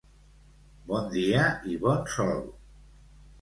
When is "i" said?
1.73-1.77